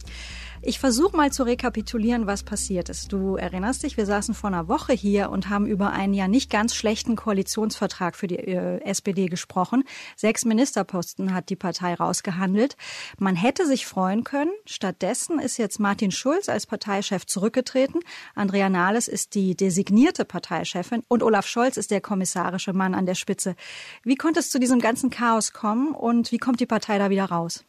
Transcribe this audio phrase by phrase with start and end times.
[0.62, 3.14] Ich versuche mal zu rekapitulieren, was passiert ist.
[3.14, 6.52] Du erinnerst dich, wir saßen vor einer Woche hier und haben über einen ja nicht
[6.52, 9.86] ganz schlechten Koalitionsvertrag für die äh, SPD gesprochen.
[10.18, 12.76] Sechs Ministerposten hat die Partei rausgehandelt.
[13.18, 14.52] Man hätte sich freuen können.
[14.66, 18.02] Stattdessen ist jetzt Martin Schulz als Parteichef zurückgetreten.
[18.36, 23.16] Andrea Nahles ist die designierte Parteichefin und Olaf Scholz ist der kommissarische Mann an der
[23.16, 23.56] Spitze.
[24.04, 27.26] Wie konnte es zu diesem ganzen Chaos kommen und wie kommt die Partei da wieder
[27.26, 27.64] raus?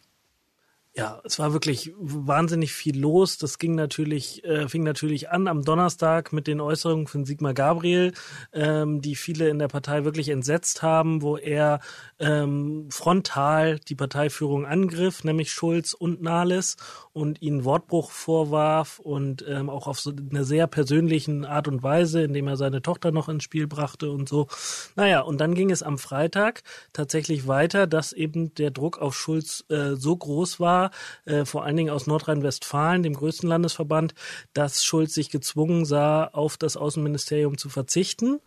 [0.92, 3.38] Ja, es war wirklich wahnsinnig viel los.
[3.38, 8.12] Das ging natürlich, äh, fing natürlich an am Donnerstag mit den Äußerungen von Sigmar Gabriel,
[8.52, 11.78] ähm, die viele in der Partei wirklich entsetzt haben, wo er
[12.18, 16.76] ähm, frontal die Parteiführung angriff, nämlich Schulz und Nahles
[17.12, 22.22] und ihnen Wortbruch vorwarf und ähm, auch auf so eine sehr persönlichen Art und Weise,
[22.22, 24.48] indem er seine Tochter noch ins Spiel brachte und so.
[24.96, 26.62] Naja, und dann ging es am Freitag
[26.92, 30.90] tatsächlich weiter, dass eben der Druck auf Schulz äh, so groß war, war,
[31.24, 34.14] äh, vor allen Dingen aus Nordrhein-Westfalen, dem größten Landesverband,
[34.52, 38.40] dass Schulz sich gezwungen sah, auf das Außenministerium zu verzichten.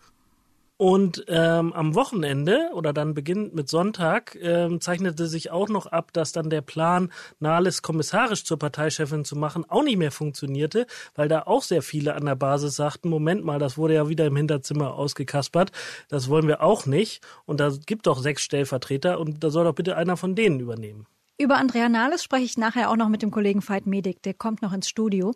[0.76, 6.12] Und ähm, am Wochenende oder dann beginnend mit Sonntag ähm, zeichnete sich auch noch ab,
[6.12, 11.28] dass dann der Plan, Nahles kommissarisch zur Parteichefin zu machen, auch nicht mehr funktionierte, weil
[11.28, 14.34] da auch sehr viele an der Basis sagten, Moment mal, das wurde ja wieder im
[14.34, 15.70] Hinterzimmer ausgekaspert,
[16.08, 17.22] das wollen wir auch nicht.
[17.46, 21.06] Und da gibt doch sechs Stellvertreter und da soll doch bitte einer von denen übernehmen.
[21.36, 24.62] Über Andrea Nahles spreche ich nachher auch noch mit dem Kollegen Veit Medik, der kommt
[24.62, 25.34] noch ins Studio.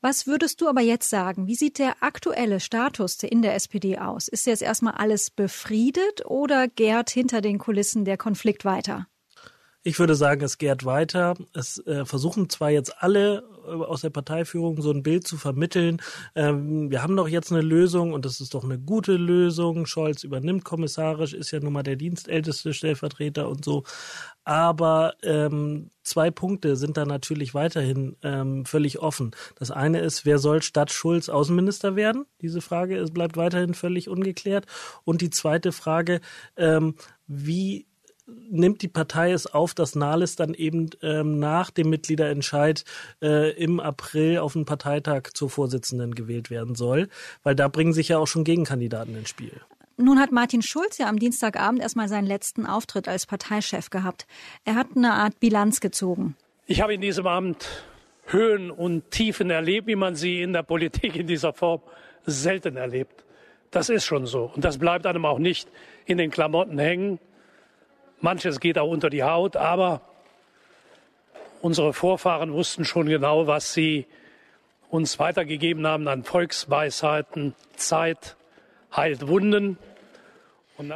[0.00, 1.46] Was würdest du aber jetzt sagen?
[1.46, 4.26] Wie sieht der aktuelle Status in der SPD aus?
[4.26, 9.06] Ist jetzt erstmal alles befriedet oder gärt hinter den Kulissen der Konflikt weiter?
[9.84, 11.34] Ich würde sagen, es gärt weiter.
[11.54, 16.02] Es äh, versuchen zwar jetzt alle äh, aus der Parteiführung so ein Bild zu vermitteln.
[16.34, 19.86] Ähm, wir haben doch jetzt eine Lösung und das ist doch eine gute Lösung.
[19.86, 23.84] Scholz übernimmt kommissarisch, ist ja nun mal der dienstälteste Stellvertreter und so.
[24.48, 29.32] Aber ähm, zwei Punkte sind da natürlich weiterhin ähm, völlig offen.
[29.56, 32.24] Das eine ist, wer soll statt Schulz Außenminister werden?
[32.40, 34.64] Diese Frage ist, bleibt weiterhin völlig ungeklärt.
[35.04, 36.22] Und die zweite Frage,
[36.56, 36.94] ähm,
[37.26, 37.88] wie
[38.26, 42.86] nimmt die Partei es auf, dass Nahles dann eben ähm, nach dem Mitgliederentscheid
[43.20, 47.10] äh, im April auf den Parteitag zur Vorsitzenden gewählt werden soll,
[47.42, 49.60] weil da bringen sich ja auch schon Gegenkandidaten ins Spiel.
[50.00, 54.28] Nun hat Martin Schulz ja am Dienstagabend erstmal seinen letzten Auftritt als Parteichef gehabt.
[54.64, 56.36] Er hat eine Art Bilanz gezogen.
[56.66, 57.66] Ich habe in diesem Amt
[58.26, 61.80] Höhen und Tiefen erlebt, wie man sie in der Politik in dieser Form
[62.26, 63.24] selten erlebt.
[63.72, 64.52] Das ist schon so.
[64.54, 65.68] Und das bleibt einem auch nicht
[66.06, 67.18] in den Klamotten hängen.
[68.20, 70.00] Manches geht auch unter die Haut, aber
[71.60, 74.06] unsere Vorfahren wussten schon genau, was sie
[74.90, 77.54] uns weitergegeben haben an Volksweisheiten.
[77.74, 78.36] Zeit
[78.94, 79.76] heilt Wunden.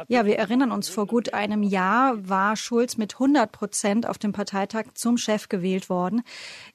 [0.07, 4.31] Ja, wir erinnern uns, vor gut einem Jahr war Schulz mit 100 Prozent auf dem
[4.31, 6.23] Parteitag zum Chef gewählt worden.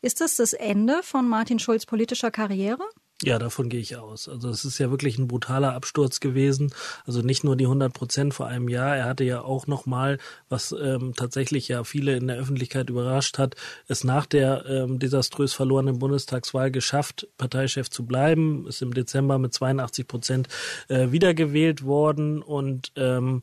[0.02, 2.84] Ist das das Ende von Martin Schulz politischer Karriere?
[3.24, 4.28] Ja, davon gehe ich aus.
[4.28, 6.72] Also es ist ja wirklich ein brutaler Absturz gewesen.
[7.04, 8.96] Also nicht nur die 100 Prozent vor einem Jahr.
[8.96, 10.18] Er hatte ja auch noch mal,
[10.48, 13.56] was ähm, tatsächlich ja viele in der Öffentlichkeit überrascht hat,
[13.88, 18.68] es nach der ähm, desaströs verlorenen Bundestagswahl geschafft, Parteichef zu bleiben.
[18.68, 20.48] Ist im Dezember mit 82 Prozent
[20.86, 23.42] äh, wiedergewählt worden und ähm,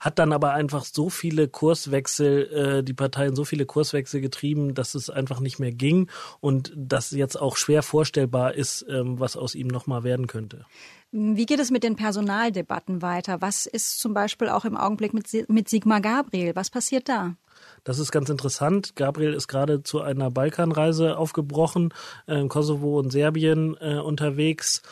[0.00, 4.94] hat dann aber einfach so viele Kurswechsel, äh, die Parteien so viele Kurswechsel getrieben, dass
[4.94, 6.08] es einfach nicht mehr ging
[6.40, 10.66] und dass jetzt auch schwer vorstellbar ist, ähm, was aus ihm nochmal werden könnte.
[11.12, 13.40] Wie geht es mit den Personaldebatten weiter?
[13.40, 16.54] Was ist zum Beispiel auch im Augenblick mit, mit Sigmar Gabriel?
[16.56, 17.36] Was passiert da?
[17.84, 18.96] Das ist ganz interessant.
[18.96, 21.94] Gabriel ist gerade zu einer Balkanreise aufgebrochen,
[22.26, 24.82] äh, Kosovo und Serbien äh, unterwegs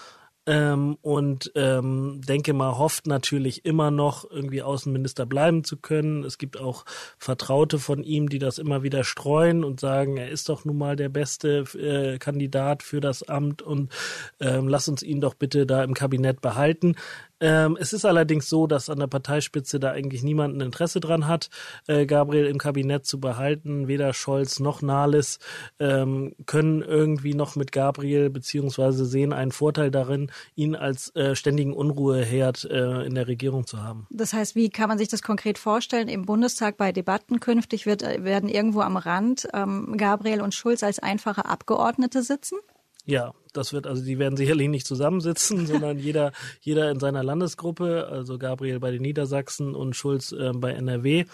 [0.46, 6.22] ähm, und ähm, denke mal, hofft natürlich immer noch irgendwie Außenminister bleiben zu können.
[6.24, 6.84] Es gibt auch
[7.18, 10.96] Vertraute von ihm, die das immer wieder streuen und sagen, er ist doch nun mal
[10.96, 13.92] der beste äh, Kandidat für das Amt und
[14.40, 16.96] ähm, lass uns ihn doch bitte da im Kabinett behalten.
[17.40, 21.26] Ähm, es ist allerdings so, dass an der Parteispitze da eigentlich niemand ein Interesse dran
[21.26, 21.50] hat,
[21.86, 23.88] äh, Gabriel im Kabinett zu behalten.
[23.88, 25.38] Weder Scholz noch Nahles
[25.78, 31.72] ähm, können irgendwie noch mit Gabriel beziehungsweise sehen einen Vorteil darin, ihn als äh, ständigen
[31.72, 34.06] Unruheherd äh, in der Regierung zu haben.
[34.10, 36.08] Das heißt, wie kann man sich das konkret vorstellen?
[36.08, 40.98] Im Bundestag bei Debatten künftig wird, werden irgendwo am Rand ähm, Gabriel und Schulz als
[40.98, 42.58] einfache Abgeordnete sitzen?
[43.06, 48.08] Ja, das wird, also die werden sicherlich nicht zusammensitzen, sondern jeder, jeder in seiner Landesgruppe,
[48.10, 51.24] also Gabriel bei den Niedersachsen und Schulz äh, bei NRW.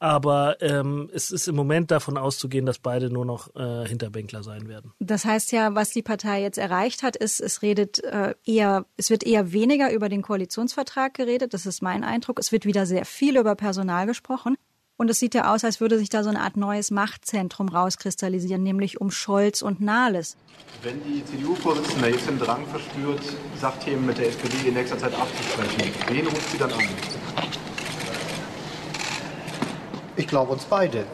[0.00, 4.68] Aber ähm, es ist im Moment davon auszugehen, dass beide nur noch äh, Hinterbänkler sein
[4.68, 4.92] werden.
[5.00, 9.10] Das heißt ja, was die Partei jetzt erreicht hat, ist, es redet äh, eher, es
[9.10, 11.52] wird eher weniger über den Koalitionsvertrag geredet.
[11.52, 12.38] Das ist mein Eindruck.
[12.38, 14.56] Es wird wieder sehr viel über Personal gesprochen.
[14.98, 18.64] Und es sieht ja aus, als würde sich da so eine Art neues Machtzentrum rauskristallisieren,
[18.64, 20.36] nämlich um Scholz und Nahles.
[20.82, 23.20] Wenn die CDU-Vorsitzende jetzt den Drang verspürt,
[23.60, 26.80] Sachthemen mit der SPD in nächster Zeit abzusprechen, wen ruft sie dann an?
[30.16, 31.04] Ich glaube uns beide.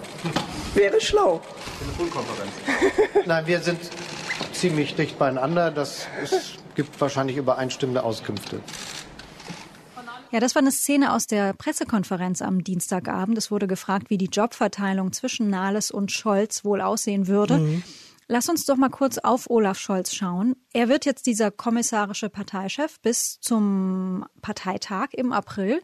[0.73, 1.43] Wäre schlau.
[1.79, 2.53] Telefonkonferenz.
[3.27, 3.81] Nein, wir sind
[4.55, 5.71] ziemlich dicht beieinander.
[5.71, 8.61] Das ist, gibt wahrscheinlich übereinstimmende Auskünfte.
[10.35, 13.39] Ja, das war eine Szene aus der Pressekonferenz am Dienstagabend.
[13.39, 17.59] Es wurde gefragt, wie die Jobverteilung zwischen Nahles und Scholz wohl aussehen würde.
[17.59, 17.85] Mhm.
[18.27, 20.57] Lass uns doch mal kurz auf Olaf Scholz schauen.
[20.73, 25.81] Er wird jetzt dieser kommissarische Parteichef bis zum Parteitag im April.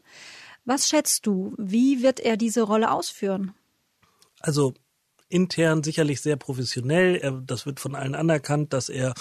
[0.65, 1.55] Was schätzt du?
[1.57, 3.55] Wie wird er diese Rolle ausführen?
[4.41, 4.75] Also
[5.31, 7.43] intern sicherlich sehr professionell.
[7.47, 9.15] Das wird von allen anerkannt, dass er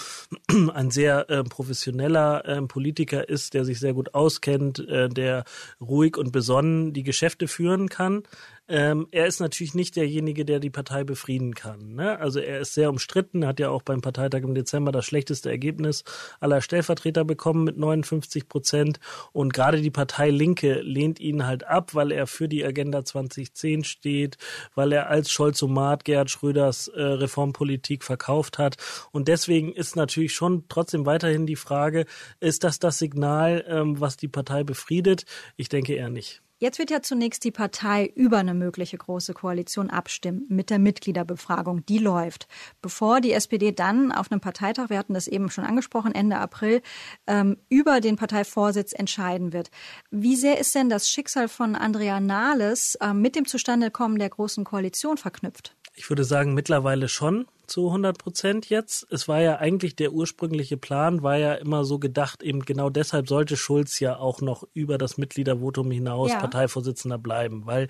[0.74, 5.44] ein sehr äh, professioneller äh, Politiker ist, der sich sehr gut auskennt, äh, der
[5.80, 8.24] ruhig und besonnen die Geschäfte führen kann.
[8.70, 11.96] Ähm, er ist natürlich nicht derjenige, der die Partei befrieden kann.
[11.96, 12.20] Ne?
[12.20, 16.04] Also er ist sehr umstritten, hat ja auch beim Parteitag im Dezember das schlechteste Ergebnis
[16.38, 19.00] aller Stellvertreter bekommen mit 59 Prozent.
[19.32, 23.82] Und gerade die Partei Linke lehnt ihn halt ab, weil er für die Agenda 2010
[23.82, 24.36] steht,
[24.76, 28.76] weil er als Scholzomat Gerhard Schröders äh, Reformpolitik verkauft hat.
[29.10, 32.06] Und deswegen ist natürlich schon trotzdem weiterhin die Frage,
[32.38, 35.24] ist das das Signal, ähm, was die Partei befriedet?
[35.56, 36.40] Ich denke eher nicht.
[36.62, 41.86] Jetzt wird ja zunächst die Partei über eine mögliche große Koalition abstimmen mit der Mitgliederbefragung.
[41.86, 42.48] Die läuft.
[42.82, 46.82] Bevor die SPD dann auf einem Parteitag, wir hatten das eben schon angesprochen, Ende April,
[47.26, 49.70] ähm, über den Parteivorsitz entscheiden wird.
[50.10, 54.64] Wie sehr ist denn das Schicksal von Andrea Nahles äh, mit dem Zustandekommen der großen
[54.64, 55.74] Koalition verknüpft?
[55.94, 59.06] Ich würde sagen, mittlerweile schon zu 100 Prozent jetzt.
[59.10, 63.28] Es war ja eigentlich der ursprüngliche Plan, war ja immer so gedacht, eben genau deshalb
[63.28, 66.38] sollte Schulz ja auch noch über das Mitgliedervotum hinaus ja.
[66.38, 67.88] Parteivorsitzender bleiben, weil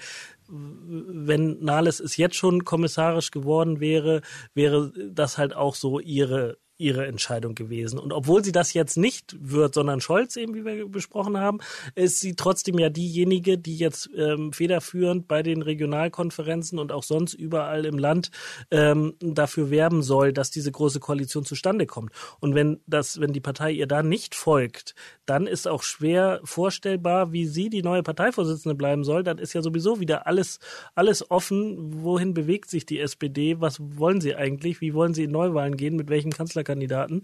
[0.48, 4.20] wenn Nahles es jetzt schon kommissarisch geworden wäre,
[4.52, 7.98] wäre das halt auch so ihre ihre Entscheidung gewesen.
[7.98, 11.58] Und obwohl sie das jetzt nicht wird, sondern Scholz eben, wie wir besprochen haben,
[11.94, 17.34] ist sie trotzdem ja diejenige, die jetzt ähm, federführend bei den Regionalkonferenzen und auch sonst
[17.34, 18.30] überall im Land
[18.70, 22.12] ähm, dafür werben soll, dass diese große Koalition zustande kommt.
[22.40, 24.94] Und wenn das, wenn die Partei ihr da nicht folgt,
[25.26, 29.22] dann ist auch schwer vorstellbar, wie sie die neue Parteivorsitzende bleiben soll.
[29.22, 30.58] Dann ist ja sowieso wieder alles,
[30.94, 32.02] alles offen.
[32.02, 33.60] Wohin bewegt sich die SPD?
[33.60, 34.80] Was wollen sie eigentlich?
[34.80, 35.96] Wie wollen sie in Neuwahlen gehen?
[35.96, 37.22] Mit welchem Kanzler Kandidaten.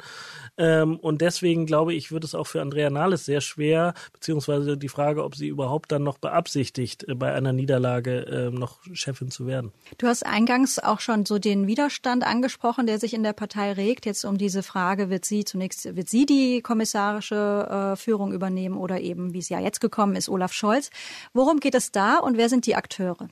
[0.59, 4.89] Ähm, und deswegen glaube ich, wird es auch für Andrea Nahles sehr schwer, beziehungsweise die
[4.89, 9.47] Frage, ob sie überhaupt dann noch beabsichtigt, äh, bei einer Niederlage äh, noch Chefin zu
[9.47, 9.73] werden.
[9.99, 14.07] Du hast eingangs auch schon so den Widerstand angesprochen, der sich in der Partei regt.
[14.07, 19.01] Jetzt um diese Frage, wird sie zunächst, wird sie die kommissarische äh, Führung übernehmen oder
[19.01, 20.91] eben, wie es ja jetzt gekommen ist, Olaf Scholz.
[21.33, 23.29] Worum geht es da und wer sind die Akteure?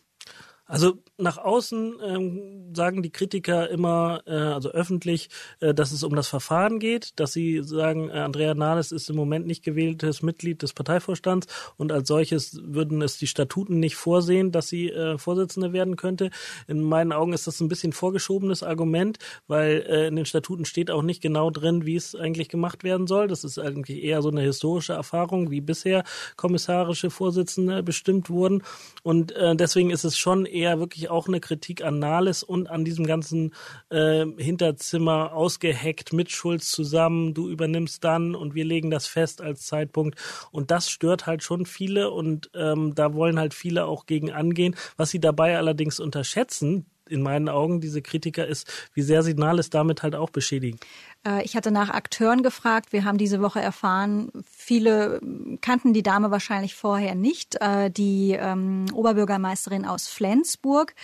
[0.66, 5.28] Also nach außen ähm, sagen die Kritiker immer, äh, also öffentlich,
[5.60, 9.16] äh, dass es um das Verfahren geht, dass sie sagen, äh, Andrea Nahles ist im
[9.16, 14.52] Moment nicht gewähltes Mitglied des Parteivorstands und als solches würden es die Statuten nicht vorsehen,
[14.52, 16.30] dass sie äh, Vorsitzende werden könnte.
[16.66, 20.90] In meinen Augen ist das ein bisschen vorgeschobenes Argument, weil äh, in den Statuten steht
[20.90, 23.28] auch nicht genau drin, wie es eigentlich gemacht werden soll.
[23.28, 26.04] Das ist eigentlich eher so eine historische Erfahrung, wie bisher
[26.36, 28.62] kommissarische Vorsitzende bestimmt wurden
[29.02, 32.84] und äh, deswegen ist es schon eher wirklich auch eine Kritik an Nahles und an
[32.84, 33.52] diesem ganzen
[33.90, 37.34] äh, Hinterzimmer ausgeheckt mit Schulz zusammen.
[37.34, 40.18] Du übernimmst dann und wir legen das fest als Zeitpunkt.
[40.52, 44.76] Und das stört halt schon viele und ähm, da wollen halt viele auch gegen angehen.
[44.96, 49.70] Was sie dabei allerdings unterschätzen, in meinen Augen, diese Kritiker, ist, wie sehr sie Nahles
[49.70, 50.78] damit halt auch beschädigen.
[51.26, 52.92] Äh, ich hatte nach Akteuren gefragt.
[52.92, 55.20] Wir haben diese Woche erfahren, viele
[55.60, 57.56] kannten die Dame wahrscheinlich vorher nicht.
[57.60, 60.94] Äh, die ähm, Oberbürgermeisterin aus Flensburg,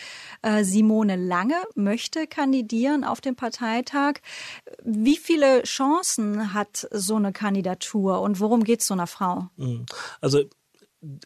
[0.42, 4.20] äh, Simone Lange, möchte kandidieren auf dem Parteitag.
[4.82, 9.48] Wie viele Chancen hat so eine Kandidatur und worum geht es so einer Frau?
[9.56, 9.86] Mhm.
[10.20, 10.44] Also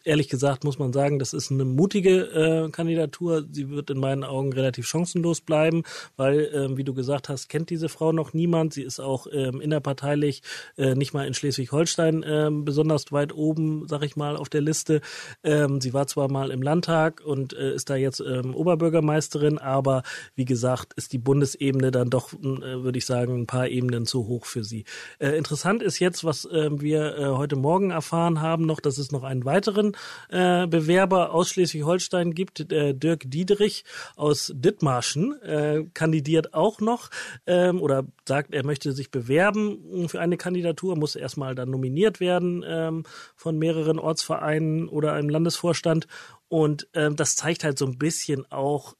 [0.03, 3.45] ehrlich gesagt muss man sagen, das ist eine mutige äh, Kandidatur.
[3.51, 5.83] Sie wird in meinen Augen relativ chancenlos bleiben,
[6.15, 8.73] weil, ähm, wie du gesagt hast, kennt diese Frau noch niemand.
[8.73, 10.41] Sie ist auch ähm, innerparteilich
[10.77, 15.01] äh, nicht mal in Schleswig-Holstein äh, besonders weit oben, sag ich mal, auf der Liste.
[15.43, 20.03] Ähm, sie war zwar mal im Landtag und äh, ist da jetzt ähm, Oberbürgermeisterin, aber
[20.35, 24.27] wie gesagt, ist die Bundesebene dann doch, äh, würde ich sagen, ein paar Ebenen zu
[24.27, 24.85] hoch für sie.
[25.19, 29.11] Äh, interessant ist jetzt, was äh, wir äh, heute Morgen erfahren haben, noch, dass es
[29.11, 29.95] noch einen weiteren weiteren
[30.29, 32.71] äh, Bewerber aus Schleswig-Holstein gibt.
[32.71, 33.83] Äh, Dirk Diederich
[34.15, 37.09] aus Dithmarschen äh, kandidiert auch noch
[37.45, 42.63] ähm, oder sagt, er möchte sich bewerben für eine Kandidatur, muss erstmal dann nominiert werden
[42.67, 43.03] ähm,
[43.35, 46.07] von mehreren Ortsvereinen oder einem Landesvorstand.
[46.47, 48.95] Und ähm, das zeigt halt so ein bisschen auch,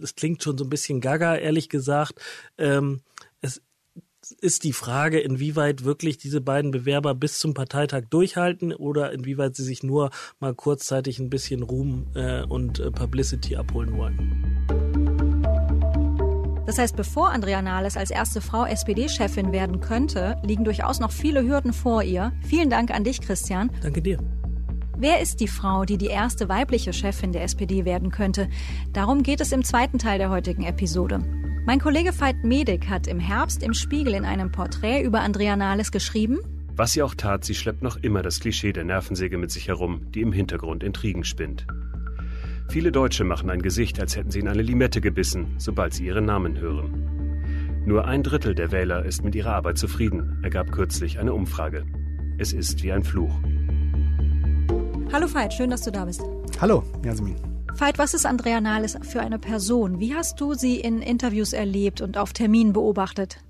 [0.00, 2.20] es klingt schon so ein bisschen gaga, ehrlich gesagt.
[2.58, 3.00] Ähm,
[3.40, 3.62] es
[4.40, 9.64] ist die Frage, inwieweit wirklich diese beiden Bewerber bis zum Parteitag durchhalten oder inwieweit sie
[9.64, 14.62] sich nur mal kurzzeitig ein bisschen Ruhm äh, und äh, Publicity abholen wollen.
[16.66, 21.42] Das heißt, bevor Andrea Nahles als erste Frau SPD-Chefin werden könnte, liegen durchaus noch viele
[21.42, 22.32] Hürden vor ihr.
[22.46, 23.70] Vielen Dank an dich, Christian.
[23.82, 24.18] Danke dir.
[24.96, 28.48] Wer ist die Frau, die die erste weibliche Chefin der SPD werden könnte?
[28.92, 31.41] Darum geht es im zweiten Teil der heutigen Episode.
[31.64, 35.92] Mein Kollege Veit Medik hat im Herbst im Spiegel in einem Porträt über Andrea Nahles
[35.92, 36.40] geschrieben,
[36.74, 40.10] was sie auch tat, sie schleppt noch immer das Klischee der Nervensäge mit sich herum,
[40.12, 41.66] die im Hintergrund Intrigen spinnt.
[42.68, 46.24] Viele Deutsche machen ein Gesicht, als hätten sie in eine Limette gebissen, sobald sie ihren
[46.24, 47.82] Namen hören.
[47.84, 51.84] Nur ein Drittel der Wähler ist mit ihrer Arbeit zufrieden, ergab kürzlich eine Umfrage.
[52.38, 53.34] Es ist wie ein Fluch.
[55.12, 56.22] Hallo Veit, schön, dass du da bist.
[56.60, 57.51] Hallo, Jasmin.
[57.74, 59.98] Veit, was ist Andrea Nahles für eine Person?
[59.98, 63.42] Wie hast du sie in Interviews erlebt und auf Terminen beobachtet?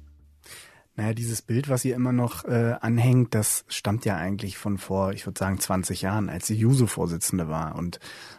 [0.94, 5.12] Naja, dieses Bild, was ihr immer noch äh, anhängt, das stammt ja eigentlich von vor,
[5.12, 7.98] ich würde sagen, 20 Jahren, als sie Juso-Vorsitzende war und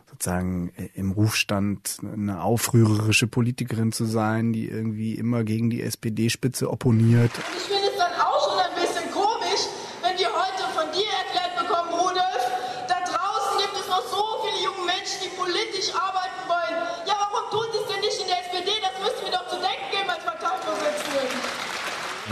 [0.10, 5.82] sozusagen äh, im Ruf stand, eine aufrührerische Politikerin zu sein, die irgendwie immer gegen die
[5.82, 7.32] SPD-Spitze opponiert.
[7.58, 8.13] Ich finde es dann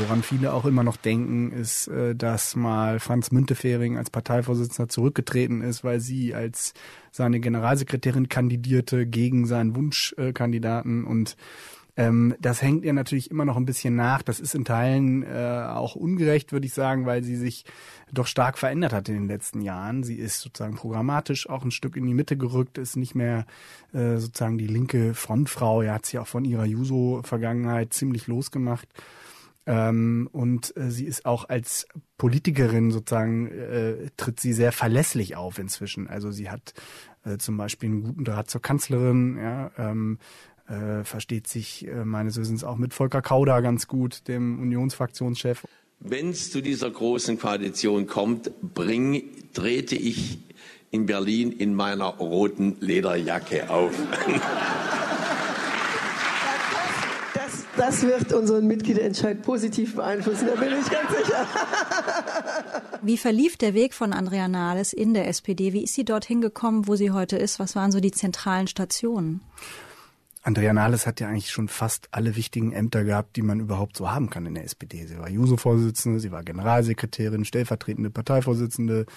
[0.02, 5.62] Woran viele auch immer noch denken, ist, äh, dass mal Franz Müntefering als Parteivorsitzender zurückgetreten
[5.62, 6.74] ist, weil sie als
[7.12, 11.36] seine Generalsekretärin kandidierte gegen seinen Wunschkandidaten und
[11.98, 14.22] ähm, das hängt ihr natürlich immer noch ein bisschen nach.
[14.22, 17.66] Das ist in Teilen äh, auch ungerecht, würde ich sagen, weil sie sich
[18.12, 20.04] doch stark verändert hat in den letzten Jahren.
[20.04, 23.46] Sie ist sozusagen programmatisch auch ein Stück in die Mitte gerückt, ist nicht mehr
[23.94, 25.82] äh, sozusagen die linke Frontfrau.
[25.82, 28.88] Er hat sie auch von ihrer Juso-Vergangenheit ziemlich losgemacht.
[29.66, 31.86] Ähm, und äh, sie ist auch als
[32.18, 36.08] Politikerin sozusagen, äh, tritt sie sehr verlässlich auf inzwischen.
[36.08, 36.74] Also sie hat
[37.26, 40.18] äh, zum Beispiel einen guten Draht zur Kanzlerin, ja, ähm,
[40.68, 45.64] äh, versteht sich äh, meines Wissens auch mit Volker Kauder ganz gut, dem Unionsfraktionschef.
[46.00, 50.40] Wenn es zu dieser großen Koalition kommt, bring, trete ich
[50.90, 53.92] in Berlin in meiner roten Lederjacke auf.
[57.82, 61.48] Das, wird unseren Mitgliederentscheid positiv beeinflussen, da bin ich ganz sicher.
[63.02, 65.74] Wie verlief der Weg von Andrea Nahles in der SPD?
[65.74, 67.58] Wie ist sie dorthin gekommen, wo sie heute ist?
[67.58, 69.42] Was waren so die zentralen Stationen?
[70.44, 74.12] Andrea Nahles hat ja eigentlich schon fast alle wichtigen Ämter gehabt, die man überhaupt so
[74.12, 75.08] haben kann in der SPD.
[75.08, 79.08] Sie war Juso-Vorsitzende, sie war Generalsekretärin, stellvertretende Parteivorsitzende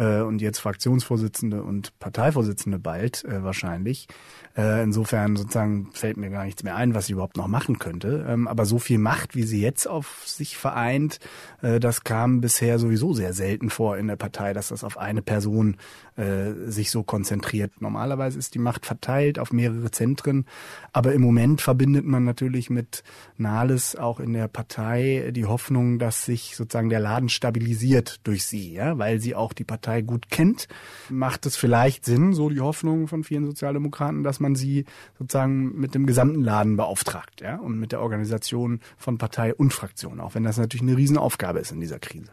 [0.00, 4.08] äh, und jetzt Fraktionsvorsitzende und Parteivorsitzende bald äh, wahrscheinlich.
[4.56, 8.26] Äh, insofern sozusagen fällt mir gar nichts mehr ein, was sie überhaupt noch machen könnte.
[8.28, 11.20] Ähm, aber so viel Macht, wie sie jetzt auf sich vereint,
[11.62, 15.22] äh, das kam bisher sowieso sehr selten vor in der Partei, dass das auf eine
[15.22, 15.76] Person
[16.16, 17.80] äh, sich so konzentriert.
[17.80, 20.46] Normalerweise ist die Macht verteilt auf mehrere Zentren.
[20.92, 23.02] Aber im Moment verbindet man natürlich mit
[23.36, 28.72] Nahles auch in der Partei die Hoffnung, dass sich sozusagen der Laden stabilisiert durch sie,
[28.72, 30.68] ja, weil sie auch die Partei gut kennt.
[31.08, 34.84] Macht es vielleicht Sinn, so die Hoffnung von vielen Sozialdemokraten, dass man sie
[35.18, 40.20] sozusagen mit dem gesamten Laden beauftragt, ja, und mit der Organisation von Partei und Fraktion,
[40.20, 42.30] auch wenn das natürlich eine Riesenaufgabe ist in dieser Krise.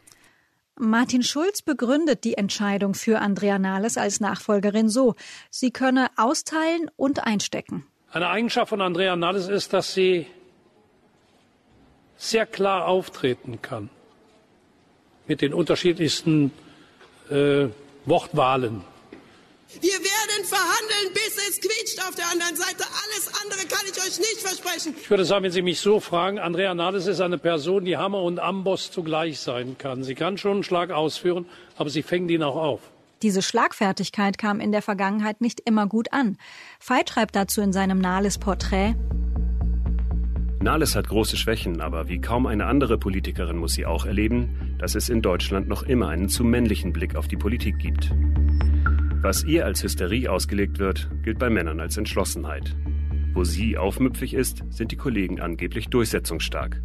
[0.80, 5.16] Martin Schulz begründet die Entscheidung für Andrea Nahles als Nachfolgerin so,
[5.50, 7.86] sie könne austeilen und einstecken.
[8.12, 10.28] Eine Eigenschaft von Andrea Nahles ist, dass sie
[12.16, 13.90] sehr klar auftreten kann
[15.28, 16.52] mit den unterschiedlichsten
[17.32, 17.70] äh,
[18.06, 18.82] Wortwahlen.
[19.82, 22.86] Wir werden verhandeln, bis es quietscht auf der anderen Seite.
[23.04, 24.96] Alles andere kann ich euch nicht versprechen.
[25.00, 28.22] Ich würde sagen, wenn Sie mich so fragen, Andrea Nahles ist eine Person, die Hammer
[28.24, 30.04] und Amboss zugleich sein kann.
[30.04, 32.80] Sie kann schon einen Schlag ausführen, aber sie fängt ihn auch auf.
[33.24, 36.38] Diese Schlagfertigkeit kam in der Vergangenheit nicht immer gut an.
[36.80, 38.96] Veit schreibt dazu in seinem Nahles-Porträt.
[40.68, 44.96] Nahles hat große Schwächen, aber wie kaum eine andere Politikerin muss sie auch erleben, dass
[44.96, 48.14] es in Deutschland noch immer einen zu männlichen Blick auf die Politik gibt.
[49.22, 52.76] Was ihr als Hysterie ausgelegt wird, gilt bei Männern als Entschlossenheit.
[53.34, 56.82] Wo sie aufmüpfig ist, sind die Kollegen angeblich durchsetzungsstark.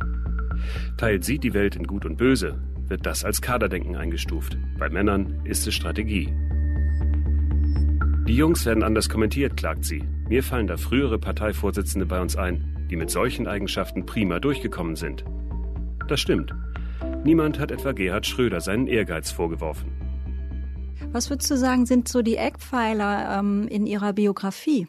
[0.96, 4.56] Teilt sie die Welt in Gut und Böse, wird das als Kaderdenken eingestuft.
[4.78, 6.32] Bei Männern ist es Strategie.
[8.28, 10.04] Die Jungs werden anders kommentiert, klagt sie.
[10.28, 15.24] Mir fallen da frühere Parteivorsitzende bei uns ein, die mit solchen Eigenschaften prima durchgekommen sind.
[16.08, 16.54] Das stimmt.
[17.24, 19.90] Niemand hat etwa Gerhard Schröder seinen Ehrgeiz vorgeworfen.
[21.10, 24.88] Was würdest du sagen, sind so die Eckpfeiler ähm, in ihrer Biografie?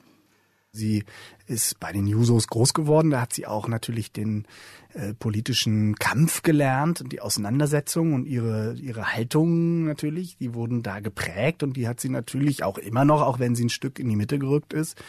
[0.74, 1.06] Sie
[1.46, 3.12] ist bei den Jusos groß geworden.
[3.12, 4.46] Da hat sie auch natürlich den
[4.94, 11.00] äh, politischen Kampf gelernt und die Auseinandersetzung und ihre, ihre Haltung natürlich, die wurden da
[11.00, 14.08] geprägt und die hat sie natürlich auch immer noch, auch wenn sie ein Stück in
[14.08, 15.02] die Mitte gerückt ist.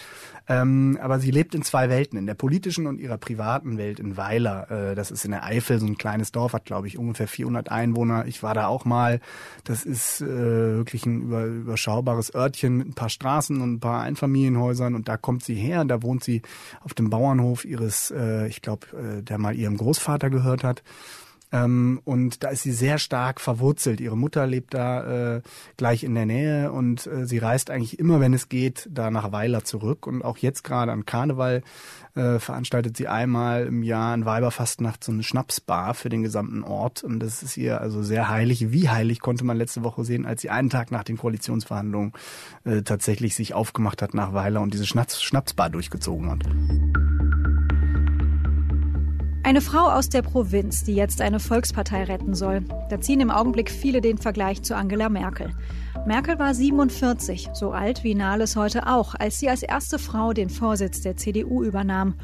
[0.49, 4.17] Ähm, aber sie lebt in zwei Welten, in der politischen und ihrer privaten Welt in
[4.17, 4.71] Weiler.
[4.71, 7.71] Äh, das ist in der Eifel, so ein kleines Dorf, hat glaube ich ungefähr 400
[7.71, 8.25] Einwohner.
[8.27, 9.21] Ich war da auch mal.
[9.65, 14.03] Das ist äh, wirklich ein über, überschaubares Örtchen mit ein paar Straßen und ein paar
[14.03, 15.85] Einfamilienhäusern und da kommt sie her.
[15.85, 16.43] Da wohnt sie
[16.81, 20.83] auf dem Bauernhof ihres, äh, ich glaube, äh, der mal ihrem Großvater gehört hat.
[21.53, 24.01] Ähm, und da ist sie sehr stark verwurzelt.
[24.01, 25.43] Ihre Mutter lebt da äh,
[25.77, 29.31] gleich in der Nähe und äh, sie reist eigentlich immer, wenn es geht, da nach
[29.33, 30.07] Weiler zurück.
[30.07, 31.63] Und auch jetzt gerade an Karneval
[32.15, 37.05] äh, veranstaltet sie einmal im Jahr in Weiberfastnacht so eine Schnapsbar für den gesamten Ort.
[37.05, 38.73] Und das ist ihr also sehr heilig.
[38.73, 42.13] Wie heilig konnte man letzte Woche sehen, als sie einen Tag nach den Koalitionsverhandlungen
[42.65, 47.04] äh, tatsächlich sich aufgemacht hat nach Weiler und diese Schnaps Schnapsbar durchgezogen hat.
[49.45, 52.63] Eine Frau aus der Provinz, die jetzt eine Volkspartei retten soll.
[52.89, 55.55] Da ziehen im Augenblick viele den Vergleich zu Angela Merkel.
[56.07, 60.49] Merkel war 47, so alt wie Nahles heute auch, als sie als erste Frau den
[60.49, 62.15] Vorsitz der CDU übernahm.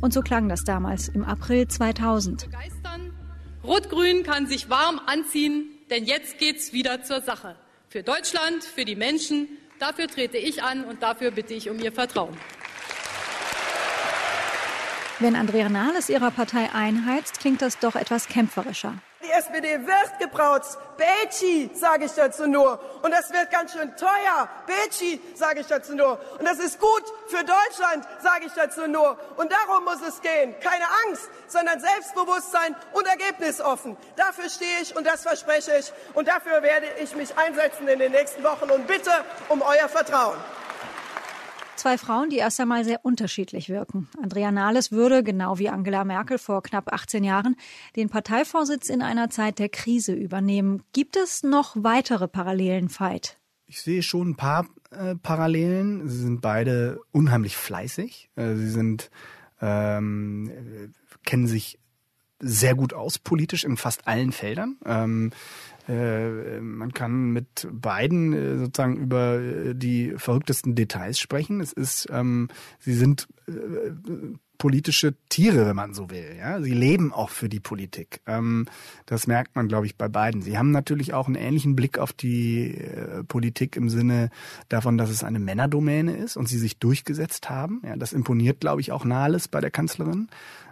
[0.00, 2.48] Und so klang das damals im April 2000.
[3.64, 7.56] Rot-Grün kann sich warm anziehen, denn jetzt geht's wieder zur Sache.
[7.88, 9.48] Für Deutschland, für die Menschen.
[9.80, 12.36] Dafür trete ich an und dafür bitte ich um Ihr Vertrauen.
[15.20, 18.94] Wenn Andrea Nahles ihrer Partei einheizt, klingt das doch etwas kämpferischer.
[19.22, 20.62] Die SPD wird gebraucht.
[20.96, 22.80] Betschi, sage ich dazu nur.
[23.02, 24.48] Und das wird ganz schön teuer.
[24.66, 26.18] Betschi, sage ich dazu nur.
[26.38, 29.18] Und das ist gut für Deutschland, sage ich dazu nur.
[29.36, 30.54] Und darum muss es gehen.
[30.60, 33.98] Keine Angst, sondern Selbstbewusstsein und ergebnisoffen.
[34.16, 35.92] Dafür stehe ich und das verspreche ich.
[36.14, 39.12] Und dafür werde ich mich einsetzen in den nächsten Wochen und bitte
[39.50, 40.38] um euer Vertrauen.
[41.80, 44.06] Zwei Frauen, die erst einmal sehr unterschiedlich wirken.
[44.22, 47.56] Andrea Nahles würde, genau wie Angela Merkel vor knapp 18 Jahren,
[47.96, 50.82] den Parteivorsitz in einer Zeit der Krise übernehmen.
[50.92, 53.38] Gibt es noch weitere Parallelen, Veit?
[53.64, 56.06] Ich sehe schon ein paar äh, Parallelen.
[56.06, 58.28] Sie sind beide unheimlich fleißig.
[58.36, 59.10] Äh, sie sind
[59.62, 60.52] ähm,
[61.24, 61.78] kennen sich
[62.40, 64.76] sehr gut aus politisch in fast allen Feldern.
[64.84, 65.30] Ähm,
[65.79, 65.79] äh,
[66.60, 71.60] man kann mit beiden äh, sozusagen über äh, die verrücktesten Details sprechen.
[71.60, 72.48] Es ist, ähm,
[72.78, 73.52] sie sind äh,
[74.60, 76.36] politische Tiere, wenn man so will.
[76.38, 78.20] Ja, sie leben auch für die Politik.
[78.26, 78.66] Ähm,
[79.06, 80.42] das merkt man, glaube ich, bei beiden.
[80.42, 84.28] Sie haben natürlich auch einen ähnlichen Blick auf die äh, Politik im Sinne
[84.68, 87.80] davon, dass es eine Männerdomäne ist und sie sich durchgesetzt haben.
[87.86, 90.28] Ja, das imponiert, glaube ich, auch Nahles bei der Kanzlerin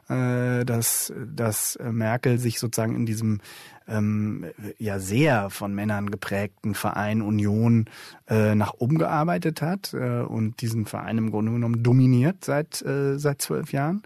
[0.09, 3.41] äh, dass, dass Merkel sich sozusagen in diesem
[3.89, 4.47] ähm,
[4.79, 7.87] ja sehr von Männern geprägten Verein Union
[8.29, 13.19] äh, nach oben gearbeitet hat äh, und diesen Verein im Grunde genommen dominiert seit äh,
[13.19, 14.03] seit zwölf Jahren.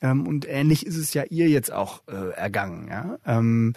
[0.00, 2.88] Ähm, und ähnlich ist es ja ihr jetzt auch äh, ergangen.
[2.88, 3.18] Ja?
[3.26, 3.74] Ähm,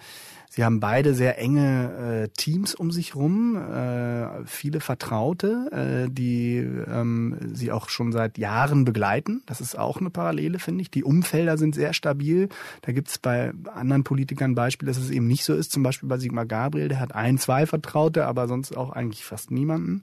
[0.53, 6.57] Sie haben beide sehr enge äh, Teams um sich rum, äh, viele Vertraute, äh, die
[6.57, 9.43] ähm, sie auch schon seit Jahren begleiten.
[9.45, 10.91] Das ist auch eine Parallele, finde ich.
[10.91, 12.49] Die Umfelder sind sehr stabil.
[12.81, 15.71] Da gibt es bei anderen Politikern Beispiele, dass es eben nicht so ist.
[15.71, 19.51] Zum Beispiel bei Sigmar Gabriel, der hat ein, zwei Vertraute, aber sonst auch eigentlich fast
[19.51, 20.01] niemanden.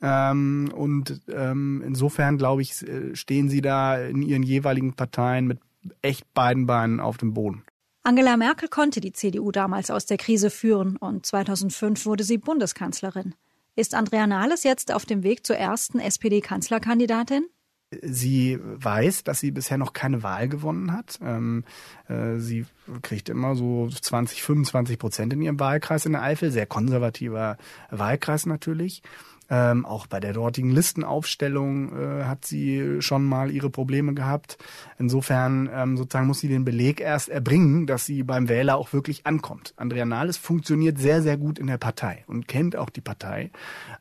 [0.00, 5.58] Ähm, und ähm, insofern, glaube ich, stehen sie da in ihren jeweiligen Parteien mit
[6.02, 7.64] echt beiden Beinen auf dem Boden.
[8.06, 13.34] Angela Merkel konnte die CDU damals aus der Krise führen und 2005 wurde sie Bundeskanzlerin.
[13.74, 17.46] Ist Andrea Nahles jetzt auf dem Weg zur ersten SPD-Kanzlerkandidatin?
[18.02, 21.18] Sie weiß, dass sie bisher noch keine Wahl gewonnen hat.
[21.20, 21.64] Ähm,
[22.08, 22.66] äh, sie
[23.02, 27.56] kriegt immer so 20, 25 Prozent in ihrem Wahlkreis in der Eifel, sehr konservativer
[27.90, 29.02] Wahlkreis natürlich.
[29.48, 34.58] Ähm, auch bei der dortigen Listenaufstellung äh, hat sie schon mal ihre Probleme gehabt.
[34.98, 39.26] Insofern ähm, sozusagen muss sie den Beleg erst erbringen, dass sie beim Wähler auch wirklich
[39.26, 39.74] ankommt.
[39.76, 43.50] Andrea Nahles funktioniert sehr, sehr gut in der Partei und kennt auch die Partei,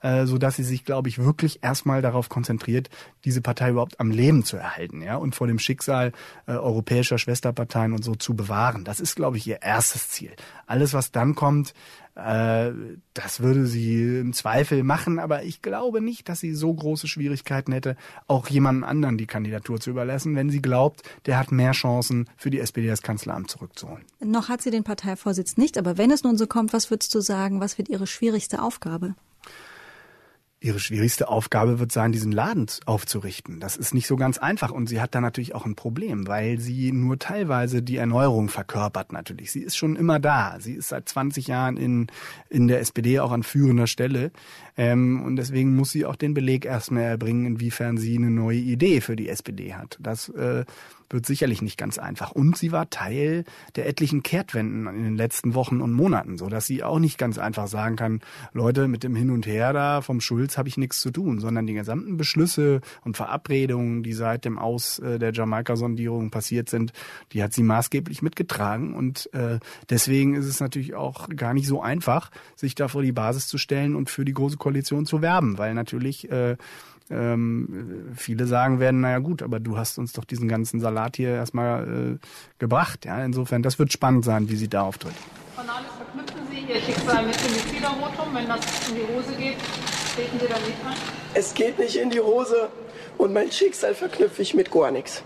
[0.01, 2.89] äh, so dass sie sich, glaube ich, wirklich erstmal darauf konzentriert,
[3.23, 6.11] diese Partei überhaupt am Leben zu erhalten, ja, und vor dem Schicksal
[6.47, 8.83] äh, europäischer Schwesterparteien und so zu bewahren.
[8.83, 10.31] Das ist, glaube ich, ihr erstes Ziel.
[10.65, 11.73] Alles, was dann kommt,
[12.15, 12.71] äh,
[13.13, 17.73] das würde sie im Zweifel machen, aber ich glaube nicht, dass sie so große Schwierigkeiten
[17.73, 17.97] hätte,
[18.27, 22.49] auch jemanden anderen die Kandidatur zu überlassen, wenn sie glaubt, der hat mehr Chancen, für
[22.49, 24.05] die SPD das Kanzleramt zurückzuholen.
[24.23, 27.19] Noch hat sie den Parteivorsitz nicht, aber wenn es nun so kommt, was würdest du
[27.19, 29.15] sagen, was wird ihre schwierigste Aufgabe?
[30.65, 33.59] Ihre schwierigste Aufgabe wird sein, diesen Laden aufzurichten.
[33.59, 36.59] Das ist nicht so ganz einfach und sie hat da natürlich auch ein Problem, weil
[36.59, 39.51] sie nur teilweise die Erneuerung verkörpert natürlich.
[39.51, 40.57] Sie ist schon immer da.
[40.59, 42.07] Sie ist seit 20 Jahren in,
[42.49, 44.31] in der SPD auch an führender Stelle
[44.75, 49.01] ähm, und deswegen muss sie auch den Beleg erstmal erbringen, inwiefern sie eine neue Idee
[49.01, 49.99] für die SPD hat.
[50.01, 50.65] Das äh,
[51.09, 52.31] wird sicherlich nicht ganz einfach.
[52.31, 53.43] Und sie war Teil
[53.75, 57.37] der etlichen Kehrtwenden in den letzten Wochen und Monaten, so dass sie auch nicht ganz
[57.37, 58.21] einfach sagen kann,
[58.53, 61.67] Leute, mit dem Hin und Her da vom Schulz habe ich nichts zu tun, sondern
[61.67, 66.93] die gesamten Beschlüsse und Verabredungen, die seit dem Aus äh, der Jamaika-Sondierung passiert sind,
[67.31, 68.93] die hat sie maßgeblich mitgetragen.
[68.93, 73.11] Und äh, deswegen ist es natürlich auch gar nicht so einfach, sich da vor die
[73.11, 76.57] Basis zu stellen und für die Große Koalition zu werben, weil natürlich äh,
[77.09, 81.29] ähm, viele sagen werden, naja gut, aber du hast uns doch diesen ganzen Salat hier
[81.29, 82.25] erstmal äh,
[82.59, 83.05] gebracht.
[83.05, 83.23] Ja?
[83.23, 85.13] Insofern, das wird spannend sein, wie sie da auftritt.
[85.65, 88.33] Nahles, verknüpfen Sie Ihr Schicksal mit dem Mitgliedervotum.
[88.33, 89.57] Wenn das in die Hose geht,
[90.15, 90.95] treten Sie da nicht ein?
[91.33, 92.69] Es geht nicht in die Hose
[93.17, 95.23] und mein Schicksal verknüpfe ich mit gar nichts.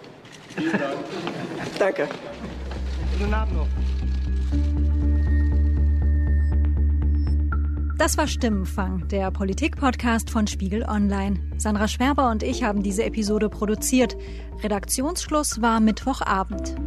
[0.55, 0.97] Vielen Dank.
[1.77, 2.07] Danke.
[3.17, 3.67] Guten Abend noch.
[7.99, 11.37] Das war Stimmenfang, der Politik-Podcast von Spiegel Online.
[11.57, 14.15] Sandra Schwerber und ich haben diese Episode produziert.
[14.63, 16.77] Redaktionsschluss war Mittwochabend.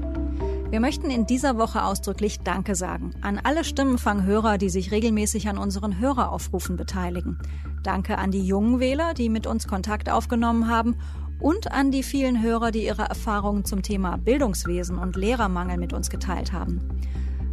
[0.71, 5.59] Wir möchten in dieser Woche ausdrücklich Danke sagen an alle Stimmenfang-Hörer, die sich regelmäßig an
[5.59, 7.39] unseren Höreraufrufen beteiligen.
[7.83, 10.97] Danke an die jungen Wähler, die mit uns Kontakt aufgenommen haben
[11.39, 16.09] und an die vielen Hörer, die ihre Erfahrungen zum Thema Bildungswesen und Lehrermangel mit uns
[16.09, 16.81] geteilt haben.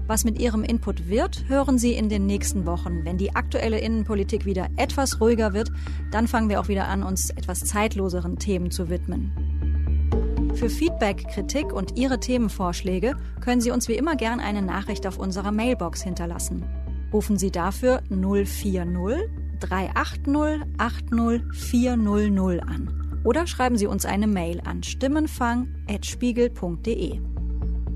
[0.10, 3.06] Was mit Ihrem Input wird, hören Sie in den nächsten Wochen.
[3.06, 5.72] Wenn die aktuelle Innenpolitik wieder etwas ruhiger wird,
[6.10, 10.50] dann fangen wir auch wieder an, uns etwas zeitloseren Themen zu widmen.
[10.56, 15.20] Für Feedback, Kritik und Ihre Themenvorschläge können Sie uns wie immer gern eine Nachricht auf
[15.20, 16.66] unserer Mailbox hinterlassen.
[17.14, 24.82] Rufen Sie dafür 040 380 80 400 an oder schreiben Sie uns eine Mail an
[24.82, 27.39] stimmenfang.spiegel.de.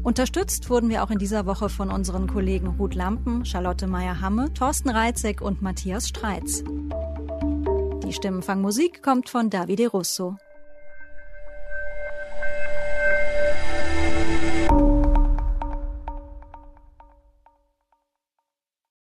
[0.04, 4.90] Unterstützt wurden wir auch in dieser Woche von unseren Kollegen Ruth Lampen, Charlotte Meyer-Hamme, Thorsten
[4.90, 6.62] Reitzek und Matthias Streitz.
[8.06, 10.36] Die Stimmenfangmusik kommt von Davide Russo.